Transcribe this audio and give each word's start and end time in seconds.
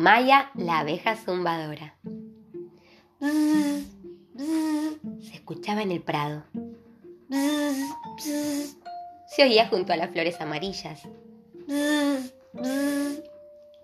Maya, 0.00 0.50
la 0.54 0.78
abeja 0.78 1.14
zumbadora. 1.14 1.94
se 3.20 3.84
escuchaba 5.34 5.82
en 5.82 5.92
el 5.92 6.00
prado. 6.00 6.42
se 9.28 9.42
oía 9.42 9.68
junto 9.68 9.92
a 9.92 9.96
las 9.96 10.10
flores 10.10 10.40
amarillas. 10.40 11.02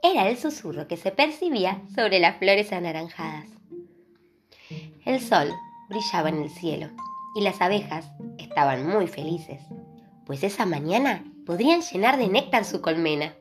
Era 0.02 0.30
el 0.30 0.39
susurro 0.39 0.89
que 0.89 0.97
se 0.97 1.11
percibía 1.11 1.83
sobre 1.95 2.19
las 2.19 2.39
flores 2.39 2.73
anaranjadas. 2.73 3.51
El 5.05 5.21
sol 5.21 5.53
brillaba 5.91 6.30
en 6.30 6.45
el 6.45 6.48
cielo 6.48 6.89
y 7.35 7.43
las 7.43 7.61
abejas 7.61 8.11
estaban 8.39 8.89
muy 8.89 9.07
felices, 9.07 9.61
pues 10.25 10.43
esa 10.45 10.64
mañana 10.64 11.25
podrían 11.45 11.83
llenar 11.83 12.17
de 12.17 12.29
néctar 12.29 12.64
su 12.64 12.80
colmena. 12.80 13.34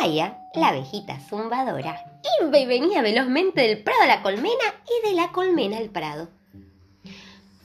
Maya, 0.00 0.39
la 0.54 0.68
abejita 0.68 1.20
zumbadora, 1.20 2.20
iba 2.42 2.58
y 2.58 2.66
venía 2.66 3.02
velozmente 3.02 3.62
del 3.62 3.82
prado 3.82 4.02
a 4.02 4.06
la 4.06 4.22
colmena 4.22 4.64
y 4.84 5.08
de 5.08 5.14
la 5.14 5.30
colmena 5.30 5.78
al 5.78 5.90
prado. 5.90 6.28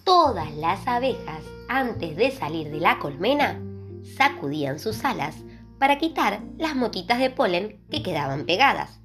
Todas 0.03 0.53
las 0.55 0.88
abejas, 0.88 1.44
antes 1.67 2.16
de 2.16 2.30
salir 2.30 2.70
de 2.70 2.80
la 2.80 2.99
colmena, 2.99 3.59
sacudían 4.17 4.80
sus 4.80 5.03
alas 5.03 5.35
para 5.80 5.98
quitar 5.98 6.41
las 6.58 6.75
motitas 6.75 7.17
de 7.20 7.31
polen 7.31 7.81
que 7.89 8.03
quedaban 8.03 8.45
pegadas. 8.45 8.99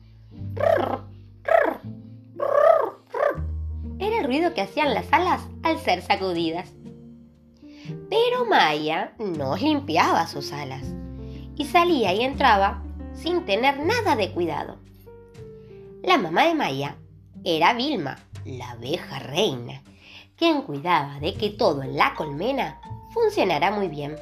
Era 3.98 4.18
el 4.18 4.24
ruido 4.24 4.52
que 4.52 4.60
hacían 4.60 4.92
las 4.92 5.10
alas 5.10 5.40
al 5.62 5.78
ser 5.78 6.02
sacudidas. 6.02 6.70
Pero 8.10 8.44
Maya 8.44 9.14
no 9.18 9.56
limpiaba 9.56 10.26
sus 10.26 10.52
alas 10.52 10.84
y 11.56 11.64
salía 11.64 12.12
y 12.12 12.22
entraba 12.22 12.82
sin 13.14 13.44
tener 13.44 13.78
nada 13.80 14.16
de 14.16 14.32
cuidado. 14.32 14.78
La 16.02 16.18
mamá 16.18 16.46
de 16.46 16.54
Maya 16.54 16.96
era 17.44 17.74
Vilma, 17.74 18.18
la 18.44 18.70
abeja 18.70 19.18
reina, 19.18 19.82
quien 20.36 20.62
cuidaba 20.62 21.20
de 21.20 21.34
que 21.34 21.50
todo 21.50 21.82
en 21.82 21.96
la 21.96 22.14
colmena 22.14 22.80
funcionara 23.12 23.70
muy 23.70 23.88
bien. 23.88 24.16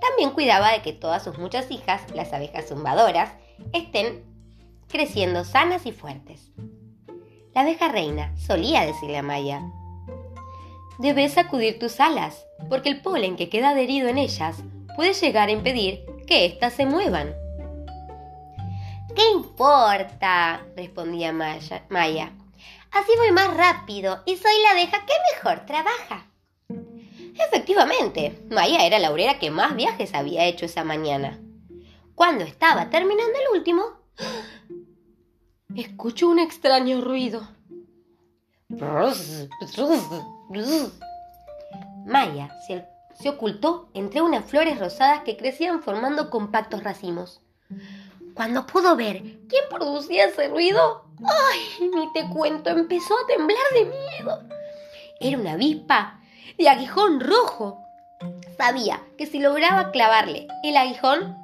También 0.00 0.30
cuidaba 0.30 0.72
de 0.72 0.82
que 0.82 0.92
todas 0.92 1.22
sus 1.22 1.38
muchas 1.38 1.70
hijas, 1.70 2.02
las 2.14 2.32
abejas 2.32 2.68
zumbadoras, 2.68 3.32
estén 3.72 4.24
creciendo 4.88 5.44
sanas 5.44 5.86
y 5.86 5.92
fuertes. 5.92 6.50
La 7.54 7.62
abeja 7.62 7.88
reina 7.88 8.36
solía 8.36 8.84
decirle 8.84 9.18
a 9.18 9.22
Maya, 9.22 9.62
Debes 10.98 11.32
sacudir 11.32 11.78
tus 11.80 11.98
alas, 11.98 12.46
porque 12.68 12.88
el 12.88 13.00
polen 13.00 13.36
que 13.36 13.48
queda 13.48 13.70
adherido 13.70 14.08
en 14.08 14.18
ellas 14.18 14.62
puede 14.94 15.12
llegar 15.12 15.48
a 15.48 15.52
impedir 15.52 16.04
que 16.26 16.46
éstas 16.46 16.74
se 16.74 16.86
muevan. 16.86 17.34
¿Qué 19.14 19.30
importa? 19.32 20.66
respondía 20.76 21.32
Maya. 21.32 22.32
Así 22.90 23.12
voy 23.16 23.32
más 23.32 23.56
rápido 23.56 24.22
y 24.26 24.36
soy 24.36 24.52
la 24.62 24.70
abeja 24.70 25.04
que 25.04 25.12
mejor 25.34 25.66
trabaja. 25.66 26.26
Efectivamente, 27.34 28.40
Maya 28.50 28.86
era 28.86 28.98
la 28.98 29.10
obrera 29.10 29.38
que 29.38 29.50
más 29.50 29.74
viajes 29.74 30.14
había 30.14 30.44
hecho 30.44 30.66
esa 30.66 30.84
mañana. 30.84 31.40
Cuando 32.14 32.44
estaba 32.44 32.90
terminando 32.90 33.38
el 33.38 33.58
último, 33.58 33.82
escuchó 35.76 36.28
un 36.28 36.38
extraño 36.38 37.00
ruido. 37.00 37.48
Maya 42.06 42.50
se 43.14 43.28
ocultó 43.28 43.88
entre 43.94 44.22
unas 44.22 44.44
flores 44.44 44.78
rosadas 44.78 45.22
que 45.24 45.36
crecían 45.36 45.82
formando 45.82 46.30
compactos 46.30 46.82
racimos. 46.82 47.40
Cuando 48.34 48.66
pudo 48.66 48.96
ver 48.96 49.22
quién 49.48 49.64
producía 49.70 50.26
ese 50.26 50.48
ruido, 50.48 51.04
¡ay! 51.24 51.88
Ni 51.94 52.12
te 52.12 52.28
cuento, 52.28 52.70
empezó 52.70 53.14
a 53.14 53.26
temblar 53.28 53.62
de 53.74 53.84
miedo. 53.84 54.42
Era 55.20 55.38
una 55.38 55.52
avispa 55.52 56.20
de 56.58 56.68
aguijón 56.68 57.20
rojo. 57.20 57.78
Sabía 58.58 59.00
que 59.16 59.26
si 59.26 59.38
lograba 59.38 59.92
clavarle 59.92 60.48
el 60.64 60.76
aguijón, 60.76 61.36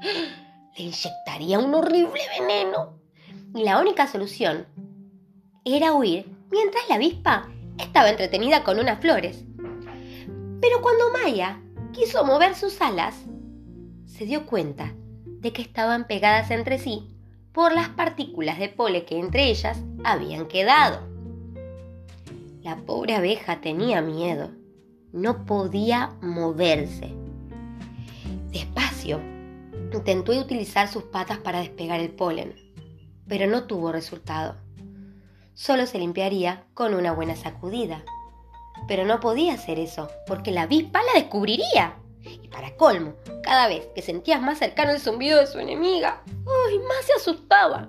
le 0.76 0.84
inyectaría 0.84 1.60
un 1.60 1.74
horrible 1.74 2.20
veneno. 2.38 2.98
Y 3.54 3.62
la 3.62 3.78
única 3.78 4.08
solución 4.08 4.66
era 5.64 5.92
huir 5.92 6.26
mientras 6.50 6.88
la 6.88 6.96
avispa 6.96 7.48
estaba 7.78 8.10
entretenida 8.10 8.64
con 8.64 8.80
unas 8.80 9.00
flores. 9.00 9.44
Pero 10.60 10.82
cuando 10.82 11.12
Maya 11.12 11.60
quiso 11.92 12.24
mover 12.24 12.56
sus 12.56 12.80
alas, 12.80 13.14
se 14.06 14.26
dio 14.26 14.44
cuenta 14.46 14.92
de 15.40 15.52
que 15.52 15.62
estaban 15.62 16.06
pegadas 16.06 16.50
entre 16.50 16.78
sí 16.78 17.08
por 17.52 17.72
las 17.72 17.88
partículas 17.88 18.58
de 18.58 18.68
pole 18.68 19.04
que 19.04 19.18
entre 19.18 19.50
ellas 19.50 19.78
habían 20.04 20.46
quedado. 20.46 21.00
La 22.62 22.76
pobre 22.76 23.14
abeja 23.14 23.60
tenía 23.60 24.02
miedo. 24.02 24.50
No 25.12 25.44
podía 25.44 26.10
moverse. 26.20 27.12
Despacio, 28.52 29.20
intentó 29.92 30.32
utilizar 30.32 30.88
sus 30.88 31.04
patas 31.04 31.38
para 31.38 31.60
despegar 31.60 32.00
el 32.00 32.10
polen, 32.10 32.54
pero 33.26 33.46
no 33.46 33.64
tuvo 33.64 33.92
resultado. 33.92 34.56
Solo 35.54 35.86
se 35.86 35.98
limpiaría 35.98 36.64
con 36.74 36.94
una 36.94 37.12
buena 37.12 37.34
sacudida. 37.34 38.04
Pero 38.88 39.04
no 39.04 39.20
podía 39.20 39.54
hacer 39.54 39.78
eso, 39.78 40.08
porque 40.26 40.52
la 40.52 40.62
avispa 40.62 41.00
la 41.02 41.20
descubriría. 41.20 41.96
Para 42.60 42.76
colmo, 42.76 43.14
cada 43.42 43.68
vez 43.68 43.86
que 43.94 44.02
sentías 44.02 44.42
más 44.42 44.58
cercano 44.58 44.90
el 44.90 45.00
zumbido 45.00 45.40
de 45.40 45.46
su 45.46 45.58
enemiga, 45.58 46.22
¡ay! 46.26 46.78
más 46.80 47.06
se 47.06 47.14
asustaba. 47.14 47.88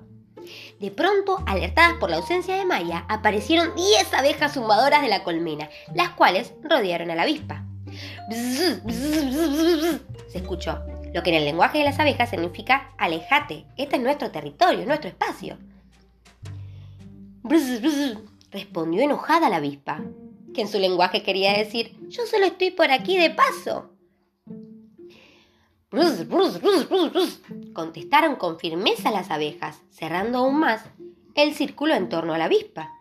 De 0.79 0.91
pronto, 0.91 1.43
alertadas 1.45 1.95
por 1.99 2.09
la 2.09 2.15
ausencia 2.15 2.55
de 2.55 2.63
Maya, 2.63 3.05
aparecieron 3.09 3.75
10 3.75 4.13
abejas 4.13 4.53
zumbadoras 4.53 5.01
de 5.01 5.09
la 5.09 5.25
colmena, 5.25 5.69
las 5.93 6.11
cuales 6.11 6.53
rodearon 6.63 7.11
a 7.11 7.15
la 7.15 7.23
avispa. 7.23 7.65
se 10.29 10.37
escuchó, 10.37 10.79
lo 11.13 11.21
que 11.21 11.31
en 11.31 11.35
el 11.35 11.43
lenguaje 11.43 11.79
de 11.79 11.83
las 11.83 11.99
abejas 11.99 12.29
significa 12.29 12.93
alejate, 12.97 13.65
este 13.75 13.97
es 13.97 14.01
nuestro 14.01 14.31
territorio, 14.31 14.85
nuestro 14.85 15.09
espacio. 15.09 15.57
respondió 18.51 19.01
enojada 19.01 19.49
la 19.49 19.57
avispa, 19.57 19.99
que 20.53 20.61
en 20.61 20.69
su 20.69 20.79
lenguaje 20.79 21.23
quería 21.23 21.57
decir, 21.57 21.93
yo 22.07 22.25
solo 22.25 22.45
estoy 22.45 22.71
por 22.71 22.89
aquí 22.89 23.17
de 23.17 23.31
paso. 23.31 23.90
Contestaron 27.73 28.37
con 28.37 28.57
firmeza 28.59 29.11
las 29.11 29.29
abejas, 29.29 29.81
cerrando 29.89 30.37
aún 30.37 30.57
más 30.57 30.85
el 31.35 31.53
círculo 31.53 31.95
en 31.95 32.07
torno 32.07 32.33
a 32.33 32.37
la 32.37 32.45
avispa. 32.45 32.93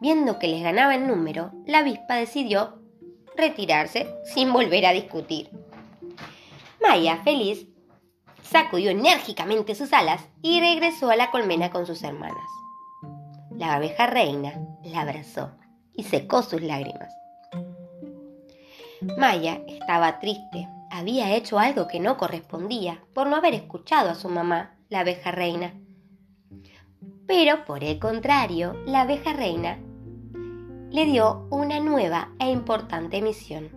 Viendo 0.00 0.40
que 0.40 0.48
les 0.48 0.62
ganaba 0.62 0.96
el 0.96 1.06
número, 1.06 1.52
la 1.66 1.78
avispa 1.78 2.16
decidió 2.16 2.80
retirarse 3.36 4.08
sin 4.34 4.52
volver 4.52 4.86
a 4.86 4.92
discutir. 4.92 5.50
Maya, 6.82 7.18
feliz, 7.22 7.68
sacudió 8.42 8.90
enérgicamente 8.90 9.76
sus 9.76 9.92
alas 9.92 10.20
y 10.42 10.60
regresó 10.60 11.10
a 11.10 11.16
la 11.16 11.30
colmena 11.30 11.70
con 11.70 11.86
sus 11.86 12.02
hermanas. 12.02 12.48
La 13.56 13.74
abeja 13.74 14.08
reina 14.08 14.54
la 14.82 15.02
abrazó 15.02 15.52
y 15.92 16.02
secó 16.02 16.42
sus 16.42 16.60
lágrimas. 16.60 17.14
Maya 19.16 19.62
estaba 19.68 20.18
triste 20.18 20.68
había 20.94 21.34
hecho 21.34 21.58
algo 21.58 21.88
que 21.88 21.98
no 21.98 22.16
correspondía 22.16 23.02
por 23.14 23.26
no 23.26 23.34
haber 23.34 23.52
escuchado 23.54 24.10
a 24.10 24.14
su 24.14 24.28
mamá, 24.28 24.76
la 24.88 25.00
abeja 25.00 25.32
reina. 25.32 25.74
Pero 27.26 27.64
por 27.64 27.82
el 27.82 27.98
contrario, 27.98 28.74
la 28.86 29.00
abeja 29.00 29.32
reina 29.32 29.78
le 30.90 31.04
dio 31.04 31.48
una 31.50 31.80
nueva 31.80 32.28
e 32.38 32.48
importante 32.48 33.20
misión, 33.22 33.70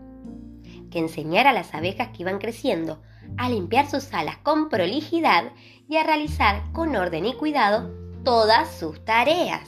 que 0.91 0.99
enseñara 0.99 1.49
a 1.49 1.53
las 1.53 1.73
abejas 1.73 2.09
que 2.09 2.21
iban 2.21 2.37
creciendo 2.37 3.01
a 3.37 3.49
limpiar 3.49 3.89
sus 3.89 4.13
alas 4.13 4.37
con 4.37 4.69
prolijidad 4.69 5.51
y 5.89 5.97
a 5.97 6.03
realizar 6.03 6.71
con 6.71 6.95
orden 6.95 7.25
y 7.25 7.33
cuidado 7.33 7.91
todas 8.23 8.69
sus 8.77 9.03
tareas. 9.03 9.67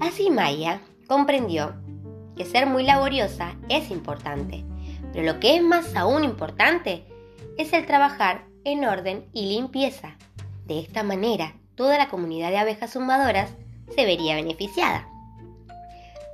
Así 0.00 0.30
Maya 0.30 0.80
comprendió 1.08 1.74
que 2.36 2.44
ser 2.44 2.66
muy 2.66 2.84
laboriosa 2.84 3.56
es 3.68 3.90
importante, 3.90 4.64
pero 5.12 5.24
lo 5.24 5.40
que 5.40 5.56
es 5.56 5.62
más 5.62 5.94
aún 5.96 6.24
importante 6.24 7.04
es 7.58 7.72
el 7.72 7.86
trabajar 7.86 8.44
en 8.64 8.84
orden 8.84 9.26
y 9.32 9.46
limpieza. 9.46 10.16
De 10.66 10.78
esta 10.78 11.02
manera, 11.02 11.54
toda 11.74 11.98
la 11.98 12.08
comunidad 12.08 12.50
de 12.50 12.58
abejas 12.58 12.92
zumbadoras 12.92 13.50
se 13.94 14.04
vería 14.04 14.36
beneficiada. 14.36 15.08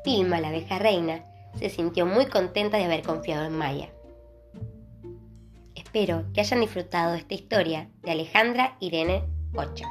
Vilma, 0.04 0.40
la 0.40 0.48
abeja 0.48 0.78
reina, 0.78 1.24
se 1.58 1.70
sintió 1.70 2.06
muy 2.06 2.26
contenta 2.26 2.76
de 2.76 2.84
haber 2.84 3.02
confiado 3.02 3.44
en 3.46 3.56
Maya. 3.56 3.88
Espero 5.74 6.24
que 6.34 6.40
hayan 6.40 6.60
disfrutado 6.60 7.12
de 7.12 7.18
esta 7.18 7.34
historia 7.34 7.88
de 8.02 8.10
Alejandra 8.12 8.76
Irene 8.80 9.24
Ocho. 9.54 9.84